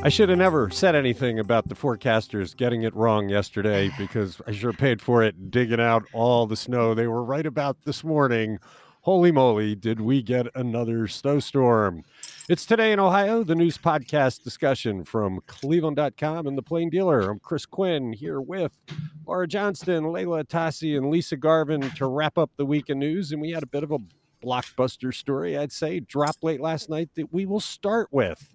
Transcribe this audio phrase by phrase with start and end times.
[0.00, 4.52] I should have never said anything about the forecasters getting it wrong yesterday because I
[4.52, 8.58] sure paid for it digging out all the snow they were right about this morning.
[9.00, 12.04] Holy moly, did we get another snowstorm?
[12.48, 17.28] It's Today in Ohio, the news podcast discussion from cleveland.com and the Plain Dealer.
[17.28, 18.78] I'm Chris Quinn here with
[19.26, 23.32] Laura Johnston, Leila Atassi, and Lisa Garvin to wrap up the week of news.
[23.32, 23.98] And we had a bit of a
[24.44, 28.48] blockbuster story, I'd say, drop late last night that we will start with.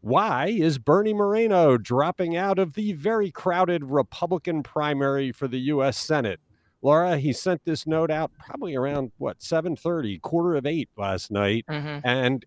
[0.00, 5.98] Why is Bernie Moreno dropping out of the very crowded Republican primary for the U.S.
[5.98, 6.40] Senate?
[6.82, 11.66] Laura, he sent this note out probably around what 7:30, quarter of eight last night,
[11.68, 12.00] Mhm.
[12.04, 12.44] and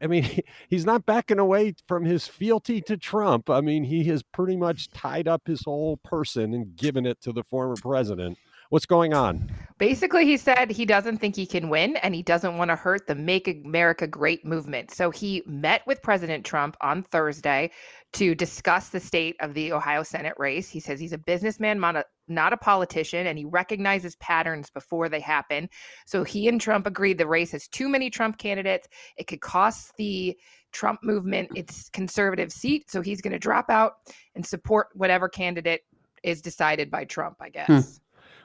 [0.00, 0.24] I mean,
[0.70, 3.50] he's not backing away from his fealty to Trump.
[3.50, 7.32] I mean, he has pretty much tied up his whole person and given it to
[7.32, 8.38] the former president.
[8.70, 9.50] What's going on?
[9.78, 13.06] Basically, he said he doesn't think he can win and he doesn't want to hurt
[13.06, 14.90] the Make America Great movement.
[14.90, 17.70] So he met with President Trump on Thursday
[18.14, 20.68] to discuss the state of the Ohio Senate race.
[20.68, 25.68] He says he's a businessman, not a, politician, and he recognizes patterns before they happen.
[26.04, 28.88] So he and Trump agreed the race has too many Trump candidates.
[29.16, 30.36] It could cost the
[30.72, 32.90] Trump movement its conservative seat.
[32.90, 33.92] So he's going to drop out
[34.34, 35.82] and support whatever candidate
[36.22, 37.66] is decided by Trump, I guess.
[37.66, 37.80] Hmm.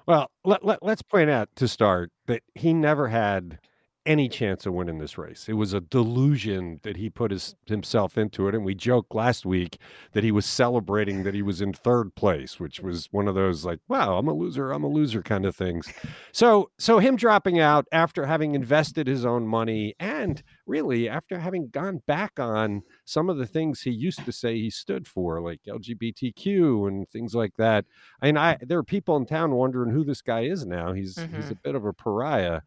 [0.06, 3.60] Well, let, let, let's point out to start that he never had
[4.06, 5.48] any chance of winning this race.
[5.48, 8.56] It was a delusion that he put his, himself into it.
[8.56, 9.78] And we joked last week
[10.12, 13.64] that he was celebrating that he was in third place, which was one of those
[13.64, 15.92] like, wow, I'm a loser, I'm a loser kind of things.
[16.32, 21.70] So, so him dropping out after having invested his own money and really after having
[21.70, 25.62] gone back on some of the things he used to say he stood for, like
[25.68, 27.86] LGBTQ and things like that.
[28.22, 30.94] I mean, I there are people in town wondering who this guy is now.
[30.94, 31.52] He's he's mm-hmm.
[31.52, 32.62] a bit of a pariah.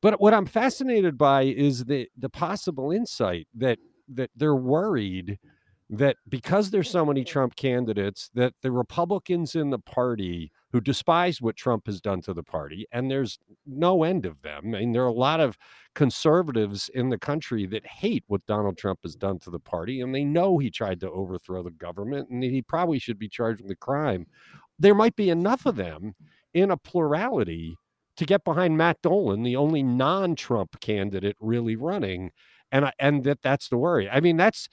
[0.00, 5.38] But what I'm fascinated by is the the possible insight that that they're worried
[5.90, 11.40] that because there's so many Trump candidates that the Republicans in the party who despise
[11.40, 14.74] what Trump has done to the party and there's no end of them.
[14.74, 15.56] I mean there are a lot of
[15.94, 20.14] conservatives in the country that hate what Donald Trump has done to the party and
[20.14, 23.70] they know he tried to overthrow the government and he probably should be charged with
[23.70, 24.26] a crime.
[24.78, 26.14] There might be enough of them
[26.54, 27.76] in a plurality
[28.18, 32.32] to get behind Matt Dolan, the only non-Trump candidate really running,
[32.70, 34.10] and I, and that that's the worry.
[34.10, 34.68] I mean, that's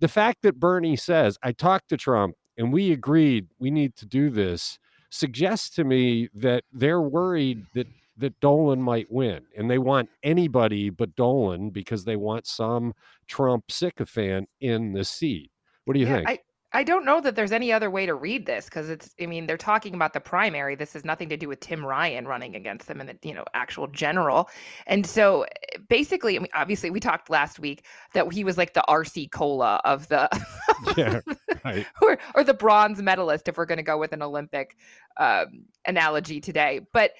[0.00, 4.06] the fact that Bernie says I talked to Trump and we agreed we need to
[4.06, 4.78] do this
[5.10, 7.86] suggests to me that they're worried that
[8.18, 12.94] that Dolan might win, and they want anybody but Dolan because they want some
[13.28, 15.52] Trump sycophant in the seat.
[15.84, 16.28] What do you Yeah, think?
[16.28, 16.38] I,
[16.78, 19.48] I don't know that there's any other way to read this because it's I mean
[19.48, 20.76] they're talking about the primary.
[20.76, 23.44] This has nothing to do with Tim Ryan running against them in the you know
[23.52, 24.48] actual general.
[24.86, 27.84] And so eh, basically, I mean, obviously we talked last week
[28.14, 30.28] that he was like the RC Cola of the
[30.96, 31.20] yeah,
[31.64, 31.84] right.
[32.00, 34.76] or or the bronze medalist if we're going to go with an Olympic
[35.16, 36.82] um, analogy today.
[36.92, 37.10] But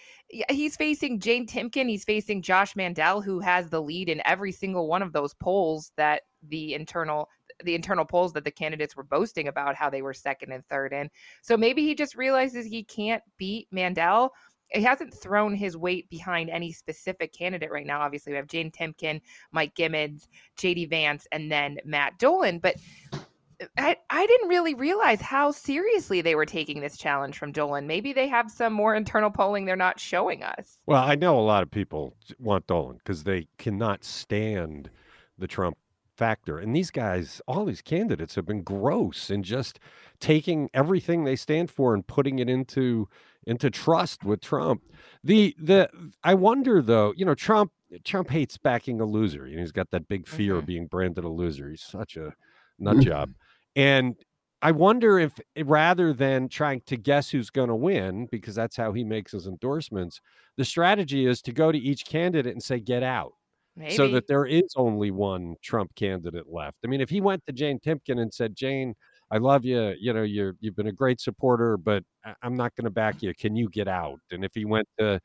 [0.51, 1.89] he's facing Jane Timken.
[1.89, 5.91] He's facing Josh Mandel, who has the lead in every single one of those polls
[5.97, 7.29] that the internal
[7.65, 10.93] the internal polls that the candidates were boasting about how they were second and third
[10.93, 11.11] in.
[11.43, 14.33] So maybe he just realizes he can't beat Mandel.
[14.71, 18.01] He hasn't thrown his weight behind any specific candidate right now.
[18.01, 19.21] Obviously, we have Jane Timken,
[19.51, 22.59] Mike Gibbons, JD Vance, and then Matt Dolan.
[22.59, 22.77] But
[23.13, 23.19] uh,
[23.79, 27.87] I, I didn't really realize how seriously they were taking this challenge from Dolan.
[27.87, 30.79] Maybe they have some more internal polling they're not showing us.
[30.87, 34.91] Well, I know a lot of people want Dolan because they cannot stand
[35.39, 35.79] the Trump
[36.19, 36.59] factor.
[36.59, 39.79] And these guys, all these candidates have been gross and just
[40.21, 43.09] taking everything they stand for and putting it into
[43.47, 44.83] into trust with Trump.
[45.25, 45.89] The the
[46.25, 47.73] I wonder though, you know, Trump
[48.05, 49.47] Trump hates backing a loser.
[49.47, 50.67] You know, he's got that big fear of mm-hmm.
[50.67, 51.71] being branded a loser.
[51.71, 52.35] He's such a
[52.79, 53.01] nut mm-hmm.
[53.03, 53.31] job.
[53.77, 54.17] And
[54.61, 58.93] I wonder if rather than trying to guess who's going to win, because that's how
[58.93, 60.21] he makes his endorsements,
[60.57, 63.35] the strategy is to go to each candidate and say, get out.
[63.79, 63.95] Maybe.
[63.95, 66.79] So that there is only one Trump candidate left.
[66.85, 68.95] I mean, if he went to Jane Timken and said, Jane,
[69.31, 69.95] I love you.
[70.01, 72.03] You know, you're you've been a great supporter, but
[72.43, 73.33] I'm not going to back you.
[73.35, 74.21] Can you get out?
[74.33, 75.21] And if he went to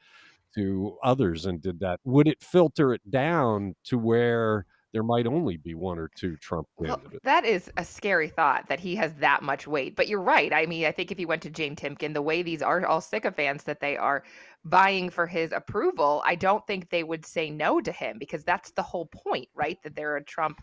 [0.56, 5.58] to others and did that, would it filter it down to where there might only
[5.58, 9.42] be one or two Trump Well, that is a scary thought that he has that
[9.42, 9.96] much weight.
[9.96, 10.54] But you're right.
[10.54, 13.02] I mean, I think if he went to Jane Timken, the way these are all
[13.02, 14.24] sycophants that they are
[14.66, 18.72] vying for his approval, I don't think they would say no to him because that's
[18.72, 19.82] the whole point, right?
[19.84, 20.62] That they're a Trump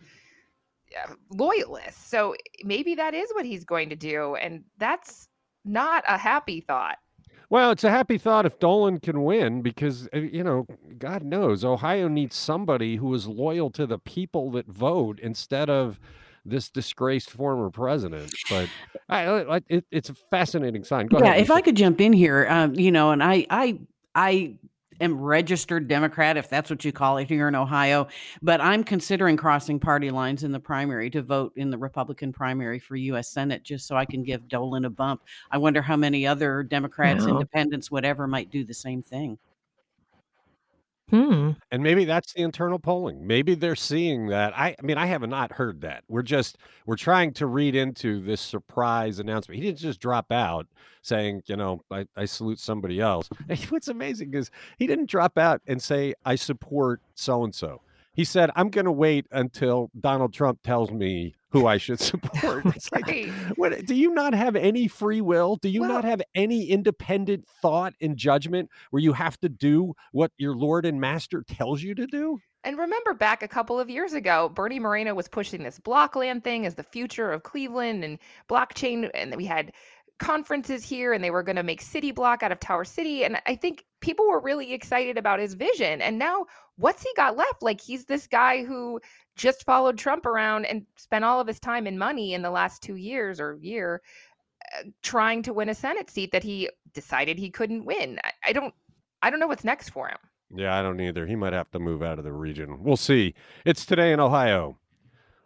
[0.97, 2.09] uh, loyalist.
[2.09, 4.35] So maybe that is what he's going to do.
[4.35, 5.27] And that's
[5.65, 6.97] not a happy thought.
[7.51, 10.65] Well, it's a happy thought if Dolan can win because, uh, you know,
[10.97, 15.99] God knows Ohio needs somebody who is loyal to the people that vote instead of
[16.45, 18.33] this disgraced former president.
[18.49, 18.69] But
[19.09, 21.07] I, I it, it's a fascinating sign.
[21.07, 21.53] Go yeah, ahead, if Lisa.
[21.53, 23.79] I could jump in here, um, you know, and I, I,
[24.15, 24.53] I
[25.01, 28.07] am registered Democrat, if that's what you call it here in Ohio,
[28.41, 32.79] but I'm considering crossing party lines in the primary to vote in the Republican primary
[32.79, 33.29] for U.S.
[33.29, 35.21] Senate just so I can give Dolan a bump.
[35.49, 39.37] I wonder how many other Democrats, independents, whatever, might do the same thing.
[41.11, 41.51] Hmm.
[41.69, 43.27] And maybe that's the internal polling.
[43.27, 44.57] Maybe they're seeing that.
[44.57, 46.03] I, I mean, I have not heard that.
[46.07, 49.59] We're just we're trying to read into this surprise announcement.
[49.59, 50.67] He didn't just drop out
[51.01, 53.29] saying, you know, I, I salute somebody else.
[53.69, 57.81] What's amazing is he didn't drop out and say I support so and so.
[58.13, 62.65] He said, I'm going to wait until Donald Trump tells me who I should support.
[62.75, 63.29] It's like, Right.
[63.55, 65.57] what, do you not have any free will?
[65.57, 69.93] Do you Well- not have any independent thought and judgment where you have to do
[70.11, 72.39] what your Lord and Master tells you to do?
[72.63, 76.67] And remember back a couple of years ago, Bernie Moreno was pushing this blockland thing
[76.67, 79.09] as the future of Cleveland and blockchain.
[79.15, 79.71] And we had
[80.21, 83.25] conferences here and they were going to make City Block out of Tower City.
[83.25, 85.99] And I think people were really excited about his vision.
[85.99, 86.45] And now
[86.77, 87.63] what's he got left?
[87.63, 89.01] Like he's this guy who
[89.35, 92.83] just followed Trump around and spent all of his time and money in the last
[92.83, 94.03] two years or year
[94.77, 98.19] uh, trying to win a Senate seat that he decided he couldn't win.
[98.23, 98.73] I, I don't.
[99.23, 100.17] I don't know what's next for him.
[100.53, 101.27] Yeah, I don't either.
[101.27, 102.83] He might have to move out of the region.
[102.83, 103.35] We'll see.
[103.65, 104.77] It's today in Ohio.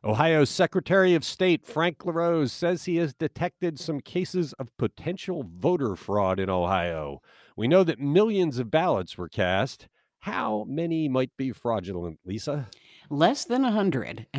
[0.05, 5.95] Ohio's Secretary of State Frank LaRose says he has detected some cases of potential voter
[5.95, 7.23] fraud in Ohio.
[7.57, 9.87] We know that millions of ballots were cast.
[10.19, 12.67] How many might be fraudulent, Lisa?
[13.09, 14.27] Less than 100.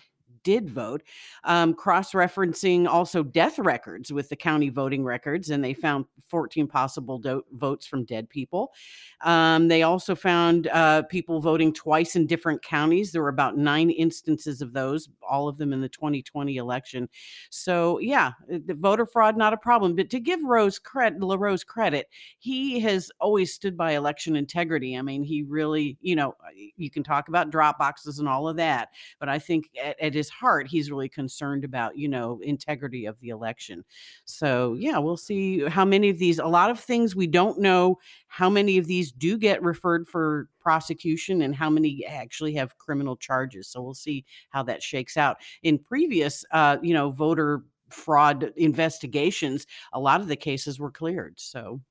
[0.43, 1.03] did vote,
[1.43, 6.67] um, cross referencing also death records with the county voting records, and they found 14
[6.67, 8.73] possible do- votes from dead people.
[9.21, 13.11] Um, they also found uh, people voting twice in different counties.
[13.11, 17.09] There were about nine instances of those, all of them in the 2020 election.
[17.49, 19.95] So, yeah, uh, the voter fraud, not a problem.
[19.95, 22.07] But to give Rose credit, LaRose credit,
[22.39, 24.97] he has always stood by election integrity.
[24.97, 28.47] I mean, he really, you know, uh, you can talk about drop boxes and all
[28.47, 28.89] of that,
[29.19, 33.19] but I think at, at his heart, he's really concerned about, you know, integrity of
[33.19, 33.83] the election.
[34.25, 37.99] So, yeah, we'll see how many of these, a lot of things we don't know
[38.27, 43.15] how many of these do get referred for prosecution and how many actually have criminal
[43.15, 43.67] charges.
[43.67, 45.37] So we'll see how that shakes out.
[45.61, 51.39] In previous, uh, you know, voter fraud investigations, a lot of the cases were cleared.
[51.39, 51.81] So,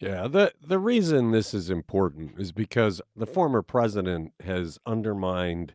[0.00, 5.74] Yeah, the the reason this is important is because the former president has undermined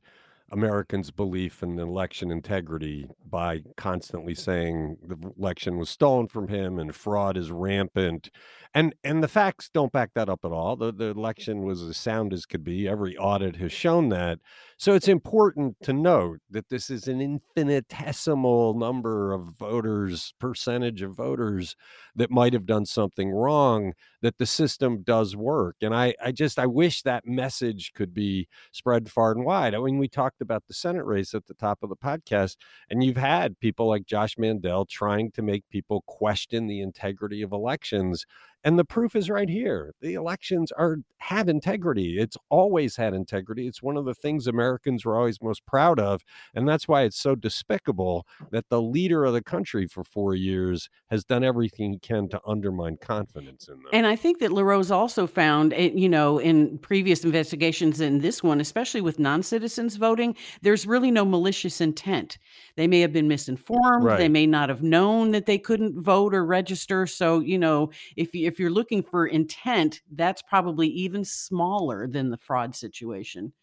[0.51, 6.95] Americans' belief in election integrity by constantly saying the election was stolen from him and
[6.95, 8.29] fraud is rampant.
[8.73, 10.75] And and the facts don't back that up at all.
[10.75, 12.87] The the election was as sound as could be.
[12.87, 14.39] Every audit has shown that.
[14.79, 21.17] So it's important to note that this is an infinitesimal number of voters, percentage of
[21.17, 21.75] voters
[22.15, 25.75] that might have done something wrong that the system does work.
[25.81, 29.75] And I, I just, I wish that message could be spread far and wide.
[29.75, 32.55] I mean, we talked about the Senate race at the top of the podcast,
[32.89, 37.51] and you've had people like Josh Mandel trying to make people question the integrity of
[37.51, 38.25] elections.
[38.63, 39.93] And the proof is right here.
[40.01, 42.17] The elections are have integrity.
[42.17, 43.67] It's always had integrity.
[43.67, 46.23] It's one of the things Americans were always most proud of.
[46.55, 50.89] And that's why it's so despicable that the leader of the country for four years
[51.09, 53.89] has done everything he can to undermine confidence in them.
[53.91, 58.41] and I think that LaRose also found, eh, you know, in previous investigations in this
[58.41, 62.37] one, especially with non citizens voting, there's really no malicious intent.
[62.75, 64.09] They may have been misinformed.
[64.17, 67.05] They may not have known that they couldn't vote or register.
[67.05, 72.29] So, you know, if you, if you're looking for intent, that's probably even smaller than
[72.29, 73.53] the fraud situation.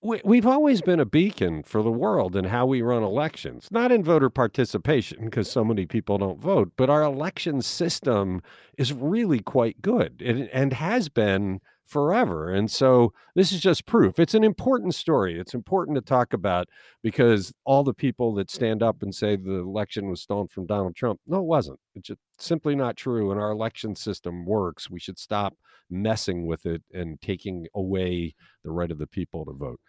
[0.00, 3.90] we, we've always been a beacon for the world in how we run elections, not
[3.92, 8.40] in voter participation because so many people don't vote, but our election system
[8.78, 12.52] is really quite good and, and has been forever.
[12.52, 14.18] And so this is just proof.
[14.18, 15.40] It's an important story.
[15.40, 16.68] It's important to talk about
[17.02, 20.94] because all the people that stand up and say the election was stolen from Donald
[20.94, 21.80] Trump, no, it wasn't.
[21.94, 23.30] It's just simply not true.
[23.32, 24.90] And our election system works.
[24.90, 25.54] We should stop
[25.90, 29.80] messing with it and taking away the right of the people to vote.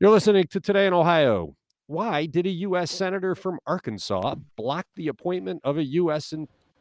[0.00, 1.54] You're listening to Today in Ohio.
[1.86, 2.90] Why did a U.S.
[2.90, 6.34] Senator from Arkansas block the appointment of a U.S.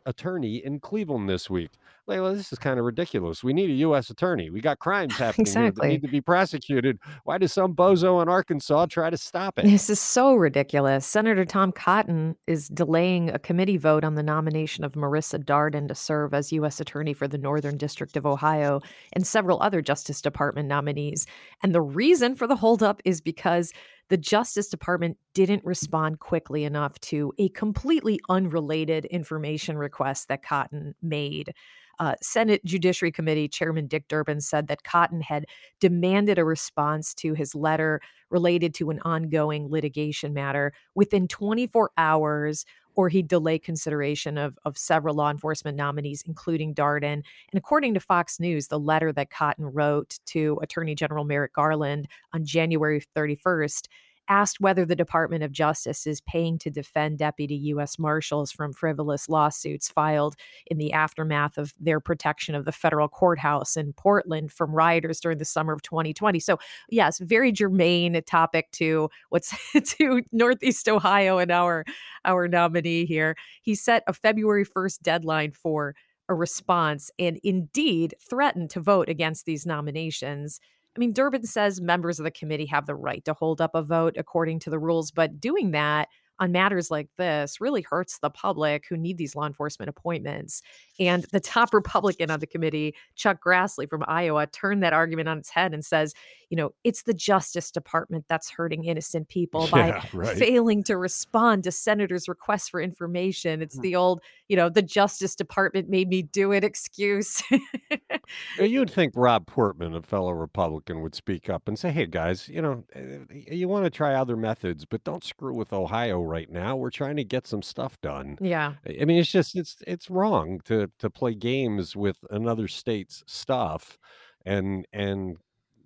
[0.08, 1.70] attorney in Cleveland this week?
[2.08, 3.44] Leila, this is kind of ridiculous.
[3.44, 4.10] We need a U.S.
[4.10, 4.50] attorney.
[4.50, 5.88] We got crimes happening exactly.
[5.88, 7.00] that need to be prosecuted.
[7.26, 9.66] Why does some bozo in Arkansas try to stop it?
[9.66, 11.06] This is so ridiculous.
[11.06, 15.96] Senator Tom Cotton is delaying a committee vote on the nomination of Marisa Darden to
[15.96, 16.80] serve as U.S.
[16.80, 18.80] Attorney for the Northern District of Ohio
[19.12, 21.26] and several other Justice Department nominees.
[21.62, 23.74] And the reason for the holdup is because
[24.10, 30.96] the Justice Department didn't respond quickly enough to a completely unrelated information request that Cotton
[31.02, 31.54] made.
[32.00, 35.46] Uh, Senate Judiciary Committee Chairman Dick Durbin said that Cotton had
[35.80, 38.00] demanded a response to his letter
[38.30, 42.66] related to an ongoing litigation matter within 24 hours
[42.98, 47.14] or he'd delay consideration of, of several law enforcement nominees, including Darden.
[47.14, 47.24] And
[47.54, 52.44] according to Fox News, the letter that Cotton wrote to Attorney General Merrick Garland on
[52.44, 53.88] January 31st
[54.30, 57.98] asked whether the Department of Justice is paying to defend deputy U.S.
[58.00, 60.36] Marshals from frivolous lawsuits filed
[60.68, 65.38] in the aftermath of their protection of the federal courthouse in Portland from rioters during
[65.38, 66.40] the summer of 2020.
[66.40, 66.58] So,
[66.90, 69.54] yes, very germane topic to what's
[69.98, 71.86] to Northeast Ohio and our
[72.26, 73.36] our nominee here.
[73.62, 75.96] He set a February 1st deadline for
[76.30, 80.60] a response and indeed threatened to vote against these nominations.
[80.98, 83.84] I mean, Durbin says members of the committee have the right to hold up a
[83.84, 86.08] vote according to the rules, but doing that
[86.40, 90.62] on matters like this really hurts the public who need these law enforcement appointments.
[91.00, 95.38] And the top Republican on the committee, Chuck Grassley from Iowa, turned that argument on
[95.38, 96.14] its head and says,
[96.50, 100.38] you know, it's the Justice Department that's hurting innocent people by yeah, right.
[100.38, 103.62] failing to respond to senators' requests for information.
[103.62, 103.82] It's mm.
[103.82, 107.44] the old, you know, the Justice Department made me do it excuse.
[108.60, 112.62] You'd think Rob Portman, a fellow Republican, would speak up and say, hey, guys, you
[112.62, 116.76] know, eh, you want to try other methods, but don't screw with Ohio right now.
[116.76, 118.38] We're trying to get some stuff done.
[118.42, 118.74] Yeah.
[118.88, 123.98] I mean, it's just it's it's wrong to to play games with another state's stuff
[124.46, 125.38] and and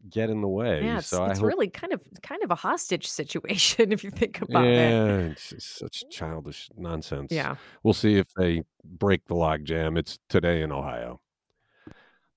[0.10, 0.84] get in the way.
[0.84, 1.48] Yeah, it's, so it's hope...
[1.48, 5.28] really kind of kind of a hostage situation if you think about yeah, it.
[5.28, 7.32] Yeah, it's such childish nonsense.
[7.32, 7.56] Yeah.
[7.84, 9.98] We'll see if they break the logjam.
[9.98, 11.22] It's today in Ohio.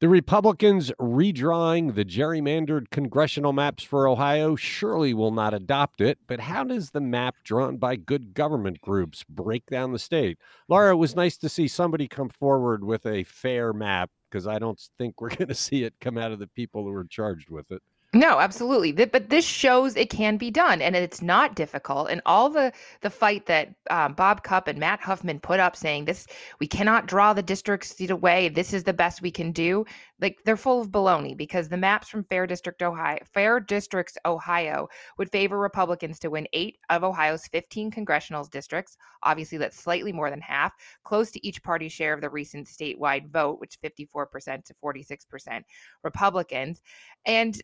[0.05, 6.41] The Republicans redrawing the gerrymandered congressional maps for Ohio surely will not adopt it, but
[6.41, 10.37] how does the map drawn by good government groups break down the state?
[10.69, 14.59] Laura, it was nice to see somebody come forward with a fair map because I
[14.59, 17.49] don't think we're going to see it come out of the people who are charged
[17.49, 17.81] with it.
[18.15, 18.93] No, absolutely.
[18.93, 22.11] But this shows it can be done, and it's not difficult.
[22.11, 26.05] And all the the fight that um, Bob Cupp and Matt Huffman put up, saying
[26.05, 26.29] this,
[26.61, 28.49] we cannot draw the district seat away.
[28.49, 29.85] This is the best we can do.
[30.21, 34.89] Like they're full of baloney because the maps from Fair District Ohio, Fair Districts Ohio,
[35.19, 38.97] would favor Republicans to win eight of Ohio's 15 congressional districts.
[39.25, 43.29] Obviously, that's slightly more than half, close to each party's share of the recent statewide
[43.31, 45.63] vote, which 54% to 46%
[46.05, 46.81] Republicans.
[47.27, 47.61] And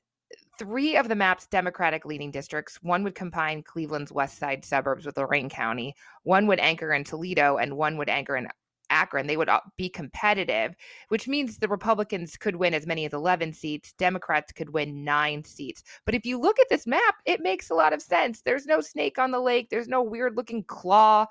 [0.60, 5.16] three of the map's Democratic leading districts, one would combine Cleveland's west side suburbs with
[5.16, 8.46] Lorain County, one would anchor in Toledo, and one would anchor in
[8.90, 9.26] Akron.
[9.26, 9.48] They would
[9.78, 10.74] be competitive,
[11.08, 15.42] which means the Republicans could win as many as 11 seats, Democrats could win nine
[15.44, 15.82] seats.
[16.04, 18.42] But if you look at this map, it makes a lot of sense.
[18.42, 21.24] There's no snake on the lake, there's no weird looking claw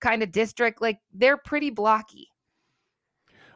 [0.00, 0.80] kind of district.
[0.80, 2.28] Like they're pretty blocky.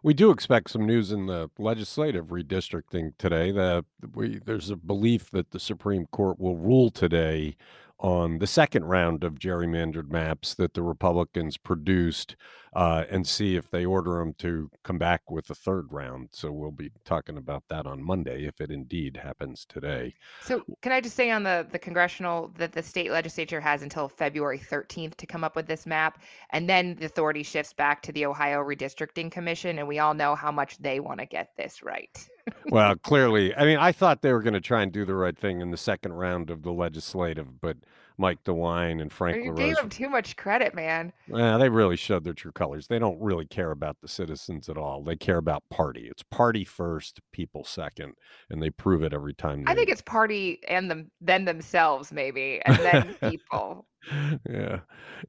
[0.02, 3.50] We do expect some news in the legislative redistricting today.
[3.52, 7.56] That we, there's a belief that the Supreme Court will rule today
[7.98, 12.34] on the second round of gerrymandered maps that the Republicans produced
[12.74, 16.28] uh, and see if they order them to come back with a third round.
[16.32, 20.14] So we'll be talking about that on Monday if it indeed happens today.
[20.42, 24.08] So can I just say on the the congressional that the state legislature has until
[24.08, 28.12] February 13th to come up with this map, and then the authority shifts back to
[28.12, 31.82] the Ohio Redistricting Commission, and we all know how much they want to get this
[31.82, 32.28] right.
[32.66, 35.36] well, clearly, I mean, I thought they were going to try and do the right
[35.36, 37.76] thing in the second round of the legislative, but
[38.20, 39.58] Mike DeWine and oh, Frank You LaRose.
[39.58, 41.12] gave them too much credit, man.
[41.26, 42.86] Yeah, they really showed their true colors.
[42.86, 45.02] They don't really care about the citizens at all.
[45.02, 46.06] They care about party.
[46.10, 48.12] It's party first, people second,
[48.50, 49.64] and they prove it every time.
[49.66, 53.86] I think it's party and them then themselves maybe, and then people.
[54.48, 54.80] yeah.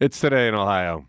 [0.01, 1.07] It's today in Ohio.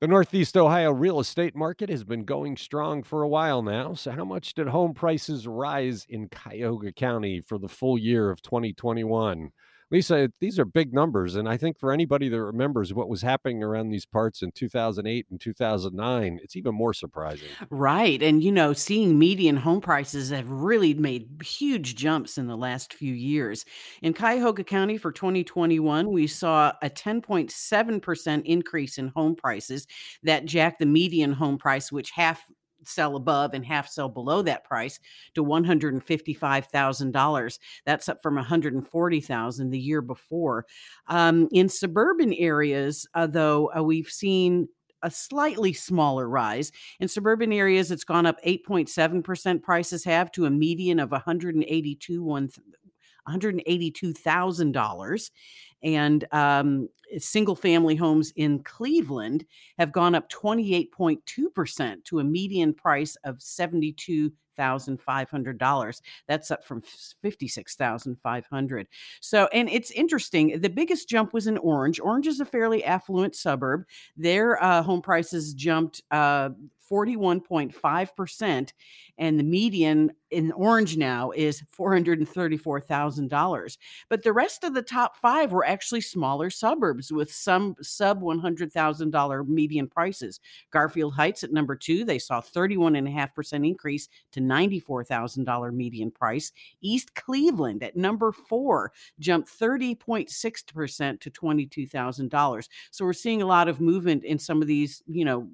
[0.00, 3.94] The Northeast Ohio real estate market has been going strong for a while now.
[3.94, 8.42] So, how much did home prices rise in Cuyahoga County for the full year of
[8.42, 9.50] 2021?
[9.94, 11.36] Lisa, these are big numbers.
[11.36, 15.26] And I think for anybody that remembers what was happening around these parts in 2008
[15.30, 17.46] and 2009, it's even more surprising.
[17.70, 18.20] Right.
[18.20, 22.92] And, you know, seeing median home prices have really made huge jumps in the last
[22.92, 23.64] few years.
[24.02, 29.86] In Cuyahoga County for 2021, we saw a 10.7% increase in home prices
[30.24, 32.42] that jacked the median home price, which half
[32.88, 34.98] sell above and half sell below that price
[35.34, 37.58] to $155,000.
[37.86, 40.66] That's up from 140,000 the year before.
[41.08, 44.68] Um, in suburban areas, uh, though, uh, we've seen
[45.02, 46.72] a slightly smaller rise.
[46.98, 52.48] In suburban areas, it's gone up 8.7% prices have to a median of 182 one
[53.28, 55.30] $182,000.
[55.84, 56.88] And um,
[57.18, 59.44] single family homes in Cleveland
[59.78, 66.00] have gone up 28.2% to a median price of $72,500.
[66.26, 66.80] That's up from
[67.22, 68.88] 56,500.
[69.20, 70.58] So, and it's interesting.
[70.60, 72.00] The biggest jump was in Orange.
[72.00, 73.84] Orange is a fairly affluent suburb.
[74.16, 76.50] Their uh, home prices jumped uh,
[76.90, 78.72] 41.5%,
[79.18, 83.78] and the median in Orange now is $434,000.
[84.08, 89.48] But the rest of the top five were actually smaller suburbs with some sub $100,000
[89.48, 90.40] median prices.
[90.70, 96.52] Garfield Heights at number two, they saw 31.5% increase to $94,000 median price.
[96.80, 102.68] East Cleveland at number four jumped 30.6% to $22,000.
[102.90, 105.48] So we're seeing a lot of movement in some of these, you know,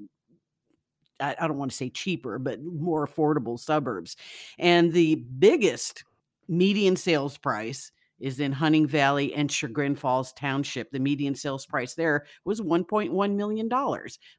[1.21, 4.17] I, I don't want to say cheaper, but more affordable suburbs.
[4.59, 6.05] And the biggest
[6.49, 10.91] median sales price is in Hunting Valley and Chagrin Falls Township.
[10.91, 13.69] The median sales price there was $1.1 million.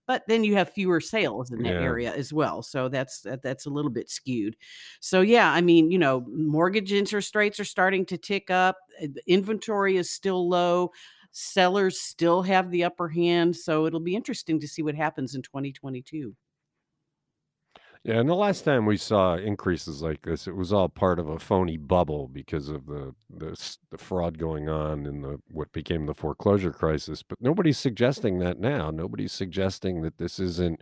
[0.06, 1.80] But then you have fewer sales in that Yeah.
[1.80, 2.62] area as well.
[2.62, 4.56] So that's that, that's a little bit skewed.
[5.00, 8.78] So yeah, I mean, you know, mortgage interest rates are starting to tick up.
[9.02, 10.92] uh, Inventory is still low.
[11.32, 13.56] Sellers still have the upper hand.
[13.56, 16.36] So it'll be interesting to see what happens in 2022.
[18.04, 21.30] Yeah, and the last time we saw increases like this, it was all part of
[21.30, 23.56] a phony bubble because of the the,
[23.92, 27.22] the fraud going on in the what became the foreclosure crisis.
[27.22, 28.90] But nobody's suggesting that now.
[28.90, 30.82] Nobody's suggesting that this isn't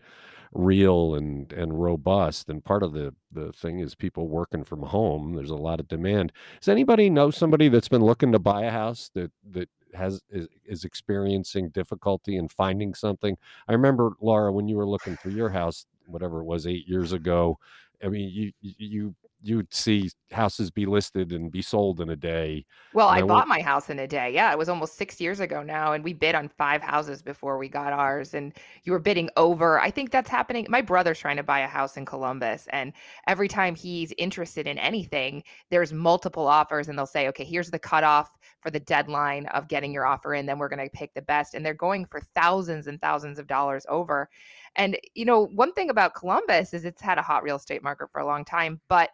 [0.53, 2.47] real and and robust.
[2.49, 5.33] And part of the the thing is people working from home.
[5.33, 6.31] There's a lot of demand.
[6.61, 10.47] Does anybody know somebody that's been looking to buy a house that that has is,
[10.65, 13.37] is experiencing difficulty in finding something?
[13.67, 17.13] I remember Laura when you were looking for your house, whatever it was, eight years
[17.13, 17.57] ago.
[18.03, 22.15] I mean, you you you you'd see houses be listed and be sold in a
[22.15, 22.65] day.
[22.93, 24.33] Well, I I bought went- my house in a day.
[24.33, 27.57] Yeah, it was almost six years ago now, and we bid on five houses before
[27.57, 28.33] we got ours.
[28.33, 29.79] And you were bidding over.
[29.79, 30.65] I think that's happening.
[30.69, 32.93] My brother's trying to buy a house in Columbus, and
[33.27, 37.79] every time he's interested in anything, there's multiple offers, and they'll say, "Okay, here's the
[37.79, 38.29] cutoff
[38.61, 40.45] for the deadline of getting your offer in.
[40.45, 43.47] Then we're going to pick the best." And they're going for thousands and thousands of
[43.47, 44.29] dollars over.
[44.75, 48.09] And you know, one thing about Columbus is it's had a hot real estate market
[48.11, 49.09] for a long time, but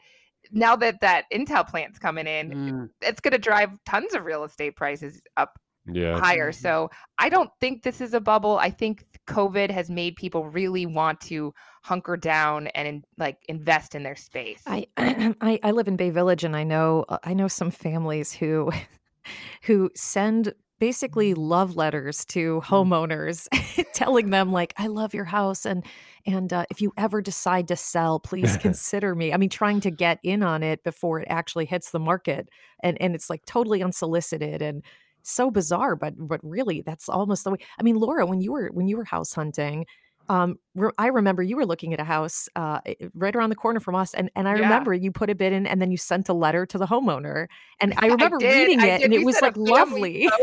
[0.51, 2.89] now that that Intel plant's coming in, Mm.
[3.01, 5.57] it's going to drive tons of real estate prices up
[5.91, 6.19] Yeah.
[6.19, 6.51] higher.
[6.51, 8.57] So I don't think this is a bubble.
[8.57, 13.95] I think COVID has made people really want to hunker down and in, like invest
[13.95, 14.63] in their space.
[14.67, 18.33] I, I I live in Bay Village, and I know uh, I know some families
[18.33, 18.71] who
[19.63, 23.47] who send basically love letters to homeowners,
[23.93, 25.85] telling them like, "I love your house, and
[26.25, 29.91] and uh, if you ever decide to sell, please consider me." I mean, trying to
[29.91, 32.49] get in on it before it actually hits the market,
[32.81, 34.83] and and it's like totally unsolicited and
[35.23, 37.57] so bizarre, but but really, that's almost the way.
[37.79, 39.85] I mean, Laura, when you were when you were house hunting.
[40.29, 42.79] Um, re- I remember you were looking at a house uh,
[43.13, 44.61] right around the corner from us, and and I Yeah.
[44.61, 47.47] remember you put a bid in, and then you sent a letter to the homeowner,
[47.79, 49.05] and I remember did, reading I it, did.
[49.05, 50.29] and it was like lovely.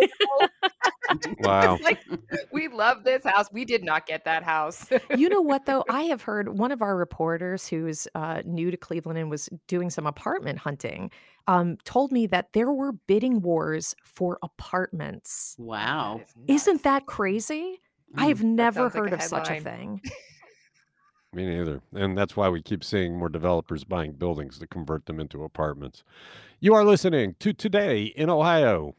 [1.41, 1.79] Wow.
[1.83, 2.01] like
[2.53, 3.47] we love this house.
[3.53, 4.87] We did not get that house.
[5.15, 5.85] you know what though?
[5.91, 9.91] I have heard one of our reporters who's uh, new to Cleveland and was doing
[9.91, 11.11] some apartment hunting,
[11.49, 15.55] um, told me that there were bidding wars for apartments.
[15.59, 16.23] Wow.
[16.47, 17.81] That is Isn't that crazy?
[18.17, 18.29] I Mm.
[18.29, 20.01] have never sounds like heard of such a thing.
[21.35, 21.81] Me neither.
[21.95, 26.05] And that's why we keep seeing more developers buying buildings to convert them into apartments.
[26.61, 28.95] You are listening to Today in Ohio.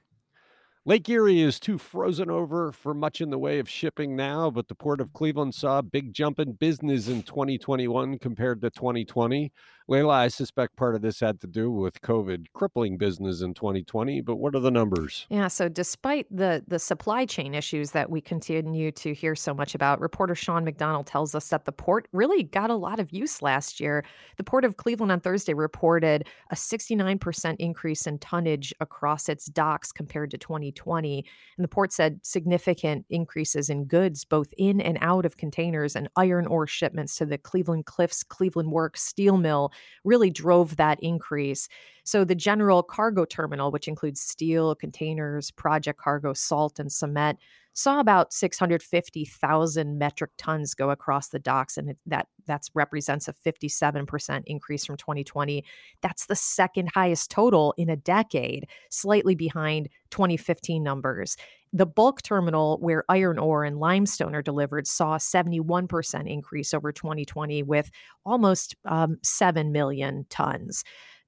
[0.85, 4.67] Lake Erie is too frozen over for much in the way of shipping now, but
[4.67, 9.51] the Port of Cleveland saw a big jump in business in 2021 compared to 2020.
[9.87, 14.21] Leila, I suspect part of this had to do with COVID crippling business in 2020,
[14.21, 15.25] but what are the numbers?
[15.29, 19.75] Yeah, so despite the the supply chain issues that we continue to hear so much
[19.75, 23.41] about, reporter Sean McDonnell tells us that the port really got a lot of use
[23.41, 24.05] last year.
[24.37, 29.91] The Port of Cleveland on Thursday reported a 69% increase in tonnage across its docks
[29.91, 31.25] compared to 2020.
[31.57, 36.07] And the port said significant increases in goods both in and out of containers and
[36.15, 39.72] iron ore shipments to the Cleveland Cliffs, Cleveland Works steel mill
[40.03, 41.67] really drove that increase.
[42.03, 47.39] So the general cargo terminal, which includes steel, containers, project cargo, salt, and cement,
[47.73, 54.43] saw about 650,000 metric tons go across the docks, and that that represents a 57%
[54.45, 55.63] increase from 2020.
[56.01, 61.37] That's the second highest total in a decade, slightly behind 2015 numbers.
[61.71, 66.91] The bulk terminal, where iron ore and limestone are delivered, saw a 71% increase over
[66.91, 67.89] 2020 with
[68.25, 70.83] almost um, 7 million tons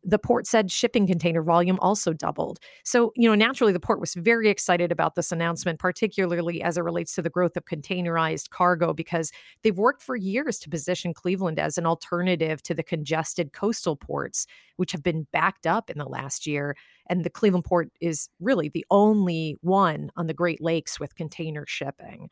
[0.05, 2.59] the port said shipping container volume also doubled.
[2.83, 6.81] So, you know, naturally, the port was very excited about this announcement, particularly as it
[6.81, 9.31] relates to the growth of containerized cargo, because
[9.63, 14.45] they've worked for years to position Cleveland as an alternative to the congested coastal ports,
[14.77, 16.75] which have been backed up in the last year.
[17.07, 21.65] And the Cleveland port is really the only one on the Great Lakes with container
[21.67, 22.29] shipping.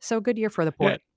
[0.00, 0.92] So, good year for the port.
[0.92, 1.09] Yeah.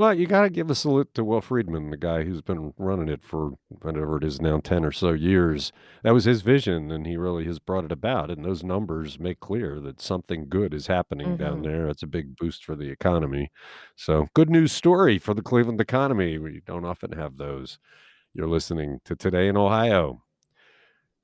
[0.00, 3.10] Well, you got to give a salute to Will Friedman, the guy who's been running
[3.10, 5.72] it for whatever it is now, 10 or so years.
[6.02, 8.30] That was his vision, and he really has brought it about.
[8.30, 11.64] And those numbers make clear that something good is happening down Mhm.
[11.64, 11.86] there.
[11.86, 13.50] It's a big boost for the economy.
[13.94, 16.38] So, good news story for the Cleveland economy.
[16.38, 17.78] We don't often have those.
[18.34, 20.22] You're listening to Today in Ohio.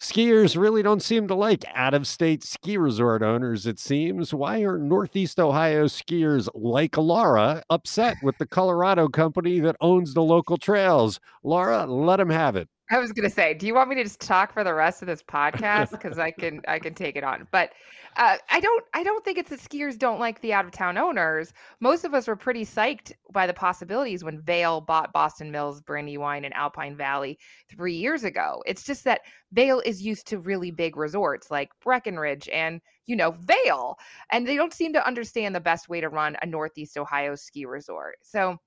[0.01, 4.33] Skiers really don't seem to like out of state ski resort owners, it seems.
[4.35, 10.23] Why are Northeast Ohio skiers like Laura upset with the Colorado company that owns the
[10.23, 11.19] local trails?
[11.43, 12.69] Laura, let them have it.
[12.91, 15.09] I was gonna say, do you want me to just talk for the rest of
[15.09, 15.91] this podcast?
[15.91, 17.49] Because I can I can take it on.
[17.51, 17.73] But
[18.17, 20.97] uh, I don't I don't think it's that skiers don't like the out of town
[20.97, 21.53] owners.
[21.81, 26.45] Most of us were pretty psyched by the possibilities when Vail bought Boston Mills, Brandywine,
[26.45, 28.63] and Alpine Valley three years ago.
[28.67, 29.23] It's just that
[29.53, 33.97] Vail is used to really big resorts like Breckenridge and you know Vail,
[34.31, 37.67] and they don't seem to understand the best way to run a Northeast Ohio ski
[37.67, 38.17] resort.
[38.23, 38.59] So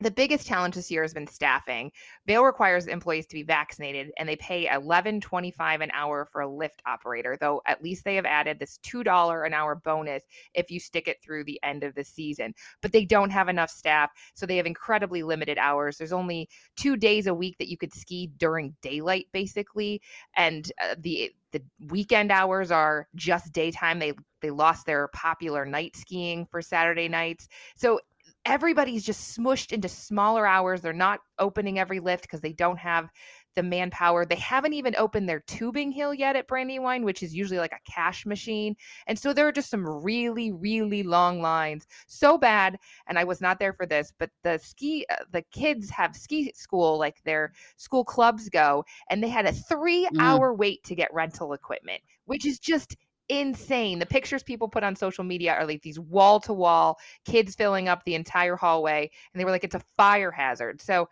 [0.00, 1.90] the biggest challenge this year has been staffing.
[2.26, 6.82] Vail requires employees to be vaccinated and they pay $11.25 an hour for a lift
[6.86, 10.22] operator, though at least they have added this $2 an hour bonus
[10.54, 12.54] if you stick it through the end of the season.
[12.80, 15.98] But they don't have enough staff, so they have incredibly limited hours.
[15.98, 20.00] There's only two days a week that you could ski during daylight, basically.
[20.36, 23.98] And uh, the the weekend hours are just daytime.
[23.98, 27.48] They they lost their popular night skiing for Saturday nights.
[27.76, 28.00] So
[28.48, 30.80] everybody's just smushed into smaller hours.
[30.80, 33.10] They're not opening every lift because they don't have
[33.54, 34.24] the manpower.
[34.24, 37.90] They haven't even opened their tubing hill yet at Brandywine, which is usually like a
[37.90, 38.74] cash machine.
[39.06, 41.86] And so there are just some really, really long lines.
[42.06, 42.78] So bad.
[43.06, 46.52] And I was not there for this, but the ski, uh, the kids have ski
[46.54, 50.20] school, like their school clubs go, and they had a three Mm.
[50.20, 52.96] hour wait to get rental equipment, which is just
[53.28, 53.98] insane.
[53.98, 57.88] The pictures people put on social media are like these wall to wall kids filling
[57.88, 60.80] up the entire hallway, and they were like, it's a fire hazard.
[60.80, 61.08] So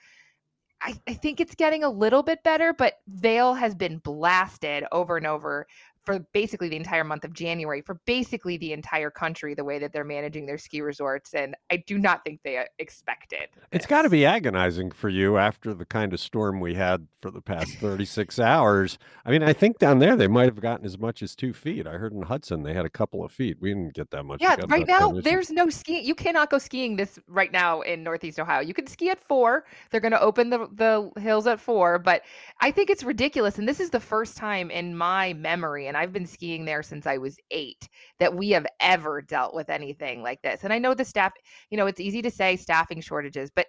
[0.81, 5.17] I, I think it's getting a little bit better, but Vail has been blasted over
[5.17, 5.67] and over
[6.07, 9.93] for basically the entire month of January, for basically the entire country, the way that
[9.93, 11.35] they're managing their ski resorts.
[11.35, 13.49] And I do not think they uh, expected.
[13.73, 17.33] It's got to be agonizing for you after the kind of storm we had for
[17.33, 18.99] the past 36 hours.
[19.25, 21.87] I mean, I think down there they might have gotten as much as two feet.
[21.87, 23.57] I heard in Hudson they had a couple of feet.
[23.61, 24.41] We didn't get that much.
[24.41, 25.25] Yeah, right now 10 -ish.
[25.25, 26.05] there's no skiing.
[26.05, 28.61] You cannot go skiing this right now in Northeast Ohio.
[28.61, 29.65] You can ski at four.
[29.91, 32.23] They're going to open the the hills at four, but
[32.61, 33.59] I think it's ridiculous.
[33.59, 37.07] And this is the first time in my memory, and I've been skiing there since
[37.07, 40.65] I was eight, that we have ever dealt with anything like this.
[40.65, 41.33] And I know the staff.
[41.71, 43.67] You know, it's easy to say staffing shortages, but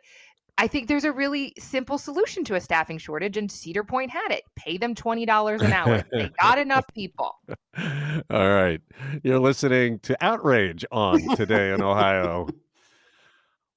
[0.60, 4.32] I think there's a really simple solution to a staffing shortage, and Cedar Point had
[4.32, 4.44] it.
[4.56, 6.04] Pay them twenty dollars an hour.
[6.12, 7.36] they got enough people.
[8.30, 8.82] All right.
[9.24, 12.48] You're listening to Outrage on Today in Ohio.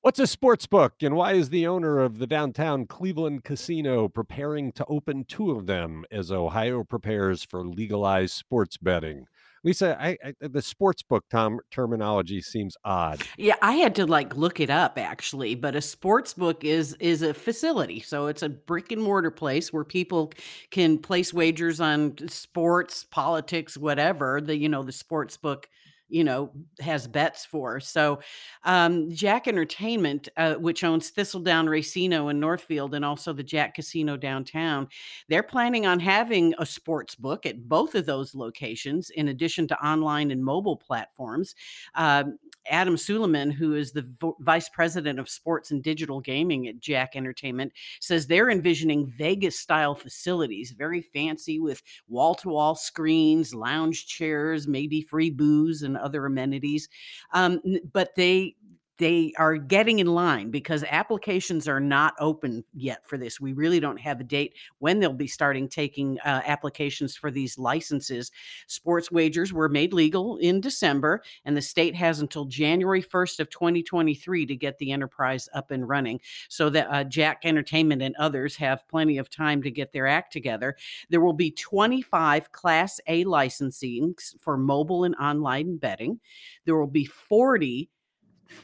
[0.02, 4.72] What's a sports book and why is the owner of the downtown Cleveland casino preparing
[4.72, 9.26] to open two of them as Ohio prepares for legalized sports betting?
[9.62, 13.22] Lisa, I, I the sports book tom, terminology seems odd.
[13.36, 17.20] Yeah, I had to like look it up actually, but a sports book is is
[17.20, 18.00] a facility.
[18.00, 20.32] So it's a brick and mortar place where people
[20.70, 24.40] can place wagers on sports, politics, whatever.
[24.40, 25.68] The you know, the sports book
[26.10, 27.80] you know has bets for.
[27.80, 28.20] So
[28.64, 34.16] um, Jack Entertainment, uh, which owns Thistledown Racino in Northfield and also the Jack Casino
[34.16, 34.88] downtown,
[35.28, 39.84] they're planning on having a sports book at both of those locations, in addition to
[39.84, 41.54] online and mobile platforms.
[41.94, 46.78] Um, Adam Suleiman, who is the v- vice president of sports and digital gaming at
[46.78, 53.54] Jack Entertainment, says they're envisioning Vegas style facilities, very fancy with wall to wall screens,
[53.54, 56.88] lounge chairs, maybe free booze and other amenities.
[57.32, 57.60] Um,
[57.92, 58.56] but they
[59.00, 63.40] they are getting in line because applications are not open yet for this.
[63.40, 67.58] We really don't have a date when they'll be starting taking uh, applications for these
[67.58, 68.30] licenses.
[68.66, 73.48] Sports wagers were made legal in December, and the state has until January 1st of
[73.48, 76.20] 2023 to get the enterprise up and running.
[76.50, 80.30] So that uh, Jack Entertainment and others have plenty of time to get their act
[80.30, 80.76] together.
[81.08, 86.20] There will be 25 Class A licensings for mobile and online betting.
[86.66, 87.88] There will be 40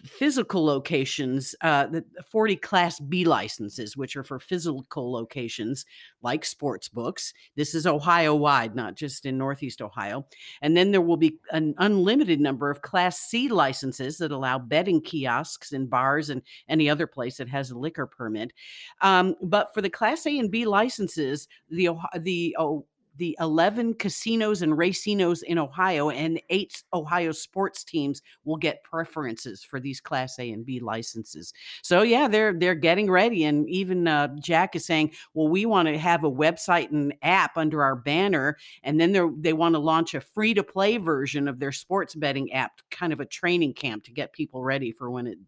[0.04, 5.84] physical locations, uh, the 40 Class B licenses, which are for physical locations
[6.22, 7.32] like sports books.
[7.54, 10.26] This is Ohio wide, not just in Northeast Ohio.
[10.62, 15.00] And then there will be an unlimited number of Class C licenses that allow betting
[15.00, 18.52] kiosks and bars and any other place that has a liquor permit.
[19.00, 22.86] Um, but for the Class A and B licenses, the the oh,
[23.18, 29.62] the 11 casinos and racinos in Ohio and eight Ohio sports teams will get preferences
[29.62, 31.52] for these class A and B licenses.
[31.82, 35.88] So yeah, they're they're getting ready and even uh, Jack is saying, "Well, we want
[35.88, 39.78] to have a website and app under our banner and then they they want to
[39.78, 43.74] launch a free to play version of their sports betting app, kind of a training
[43.74, 45.38] camp to get people ready for when it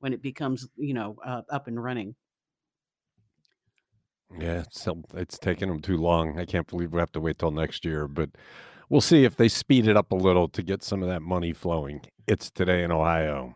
[0.00, 2.14] when it becomes, you know, uh, up and running."
[4.36, 6.38] Yeah, so it's taken them too long.
[6.38, 8.30] I can't believe we have to wait till next year, but
[8.88, 11.52] we'll see if they speed it up a little to get some of that money
[11.52, 12.02] flowing.
[12.26, 13.54] It's today in Ohio.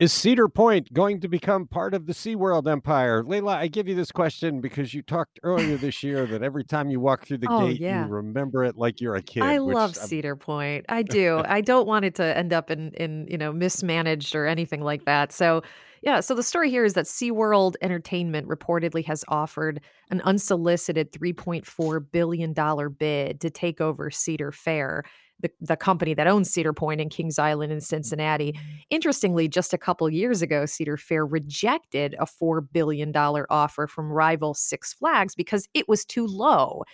[0.00, 3.24] Is Cedar Point going to become part of the SeaWorld empire?
[3.24, 6.88] Leila, I give you this question because you talked earlier this year that every time
[6.88, 8.04] you walk through the Oh, gate, yeah.
[8.06, 10.86] you remember it like you're a kid, I love I'm- Cedar Point.
[10.88, 11.42] I do.
[11.44, 15.04] I don't want it to end up in in, you know, mismanaged or anything like
[15.06, 15.32] that.
[15.32, 15.62] So,
[16.02, 19.80] yeah, so the story here is that SeaWorld Entertainment reportedly has offered
[20.10, 22.54] an unsolicited $3.4 billion
[22.98, 25.04] bid to take over Cedar Fair,
[25.40, 28.52] the, the company that owns Cedar Point and Kings Island in Cincinnati.
[28.52, 28.76] Mm-hmm.
[28.90, 34.54] Interestingly, just a couple years ago, Cedar Fair rejected a $4 billion offer from rival
[34.54, 36.84] Six Flags because it was too low.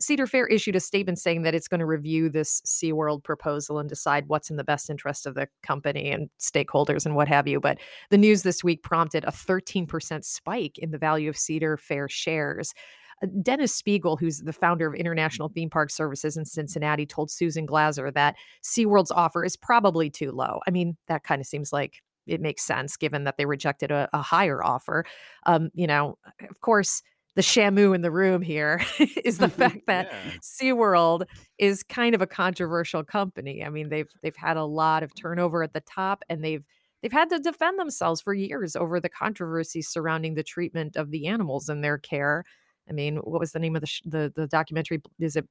[0.00, 3.88] Cedar Fair issued a statement saying that it's going to review this SeaWorld proposal and
[3.88, 7.58] decide what's in the best interest of the company and stakeholders and what have you.
[7.58, 7.78] But
[8.10, 12.74] the news this week prompted a 13% spike in the value of Cedar Fair shares.
[13.22, 17.66] Uh, Dennis Speigel, who's the founder of International Theme Park Services in Cincinnati, told Susan
[17.66, 20.60] Glaser that SeaWorld's offer is probably too low.
[20.66, 24.08] I mean, that kind of seems like it makes sense given that they rejected a,
[24.12, 25.04] a higher offer.
[25.46, 27.02] Um, you know, of course,
[27.38, 28.82] the shamu in the room here
[29.24, 30.32] is the fact that Yeah.
[30.42, 31.24] SeaWorld
[31.56, 33.62] is kind of a controversial company.
[33.64, 36.64] I mean, they've they've had a lot of turnover at the top and they've
[37.00, 41.28] they've had to defend themselves for years over the controversy surrounding the treatment of the
[41.28, 42.44] animals in their care.
[42.88, 45.00] I mean, what was the name of the sh- the the documentary?
[45.20, 45.46] Is it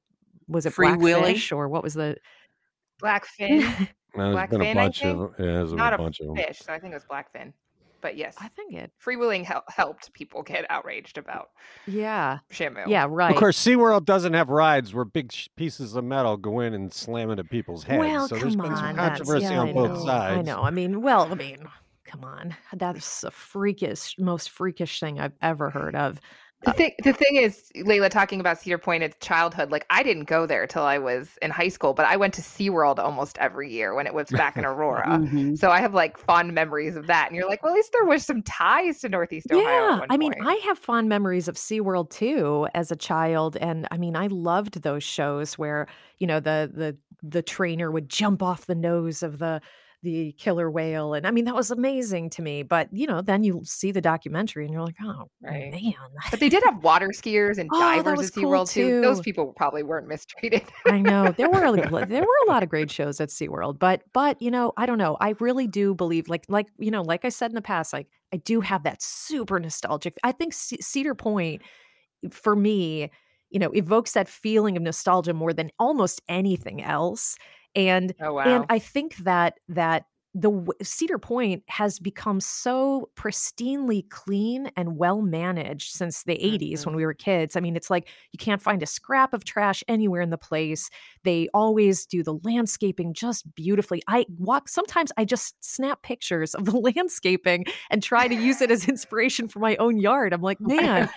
[0.46, 1.20] was it Free Willy?
[1.22, 2.16] Blackfish or what was the
[3.02, 5.32] Blackfin, There's Black been a I bunch of think?
[5.38, 6.36] yeah, there's been not a a bunch of 'em.
[6.36, 6.58] fish.
[6.58, 7.52] So I think it was blackfin.
[8.00, 8.92] But yes, I think it.
[9.04, 11.50] freewheeling hel- helped people get outraged about
[11.86, 12.38] Yeah.
[12.52, 12.86] Shamu.
[12.86, 13.30] Yeah, right.
[13.32, 16.92] Of course, SeaWorld doesn't have rides where big sh- pieces of metal go in and
[16.92, 17.98] slam into people's heads.
[17.98, 18.96] Well, so there's come been some on.
[18.96, 20.38] that's- controversy yeah, on I both know, sides.
[20.38, 20.62] I know.
[20.62, 21.58] I mean, well, I mean,
[22.04, 22.54] come on.
[22.72, 26.20] That's a freakish, most freakish thing I've ever heard of.
[26.64, 29.70] The thing, the thing is, Leila talking about Cedar Point as childhood.
[29.70, 32.42] Like I didn't go there till I was in high school, but I went to
[32.42, 35.06] SeaWorld almost every year when it was back in Aurora.
[35.06, 35.56] Mhm.
[35.56, 37.28] So I have like fond memories of that.
[37.28, 39.62] And you're like, well, at least there was some ties to Northeast Ohio.
[39.62, 40.34] Yeah, I mean.
[40.44, 44.82] I have fond memories of SeaWorld too as a child and I mean, I loved
[44.82, 45.86] those shows where,
[46.18, 49.60] you know, the the the trainer would jump off the nose of the
[50.02, 53.44] the killer whale and I mean, that was amazing to me, but you know, then
[53.44, 55.70] you see the documentary and you're like, "Oh, Right.
[55.72, 55.94] man."
[56.30, 59.00] But they did have water skiers and Oh, divers at cool, SeaWorld too.
[59.00, 60.62] Those people probably weren't mistreated.
[60.84, 64.02] I know there were a, there were a lot of great shows at SeaWorld, but
[64.12, 65.16] but you know, I don't know.
[65.20, 68.08] I really do believe like like you know, like I said in the past, like
[68.32, 70.14] I do have that super nostalgic.
[70.22, 71.62] I think C- Cedar Point
[72.30, 73.10] for me,
[73.50, 77.36] you know, evokes that feeling of nostalgia more than almost anything else.
[77.74, 78.44] And Oh wow.
[78.44, 80.06] and I think that that
[80.40, 86.82] the w- Cedar Point has become so pristinely clean and well managed since the 80s
[86.82, 86.86] Mhm.
[86.86, 87.56] when we were kids.
[87.56, 90.90] I mean, it's like you can't find a scrap of trash anywhere in the place.
[91.24, 94.00] They always do the landscaping just beautifully.
[94.06, 98.70] I walk sometimes I just snap pictures of the landscaping and try to use it
[98.70, 100.32] as inspiration for my own yard.
[100.32, 101.08] I'm like, man,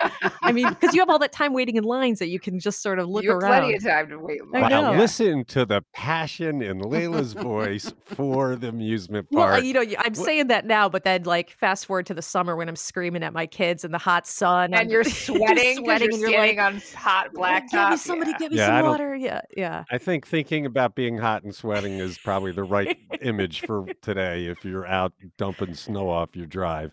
[0.42, 2.82] I mean, because you have all that time waiting in lines that you can just
[2.82, 3.60] sort of look you have around.
[3.62, 4.42] plenty of time to wait.
[4.54, 4.98] I Wow, know.
[4.98, 8.72] listen to the passion in Leila's voice for the
[9.12, 9.64] amusement Well, park.
[9.64, 12.22] you know, y- I'm What- saying that now, but then like fast forward to the
[12.22, 15.76] summer when I'm screaming at my kids in the hot sun and you're sweating because
[15.78, 17.72] sweating, you're you're standing like, on hot "Oh, blacktop.
[17.72, 18.38] Get me somebody, yeah.
[18.40, 19.16] get me Yeah, some water.
[19.16, 19.84] Yeah, yeah.
[19.92, 24.46] I think thinking about being hot and sweating is probably the right image for today
[24.46, 26.92] if you're out dumping snow off your drive.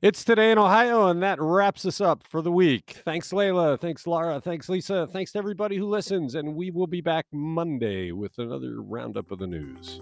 [0.00, 2.96] It's today in Ohio, and that wraps us up for the week.
[3.04, 3.76] Thanks, Leila.
[3.78, 4.40] Thanks, Laura.
[4.40, 5.06] Thanks, Lisa.
[5.06, 6.34] Thanks to everybody who listens.
[6.34, 10.00] And we will be back Monday with another roundup of the news.